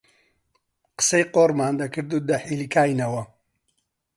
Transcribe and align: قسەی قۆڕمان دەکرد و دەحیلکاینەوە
قسەی 0.97 1.23
قۆڕمان 1.33 1.73
دەکرد 1.81 2.09
و 2.15 2.25
دەحیلکاینەوە 2.29 3.23